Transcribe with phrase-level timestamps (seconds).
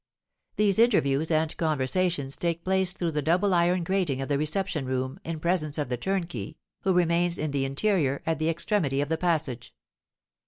[0.55, 5.19] These interviews and conversations take place through the double iron grating of the reception room,
[5.23, 9.17] in presence of the turnkey, who remains in the interior, at the extremity of the
[9.19, 9.75] passage.